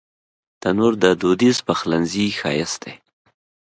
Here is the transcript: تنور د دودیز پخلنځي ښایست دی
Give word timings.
تنور 0.61 0.93
د 1.03 1.05
دودیز 1.21 1.57
پخلنځي 1.67 2.25
ښایست 2.39 2.79
دی 2.83 2.95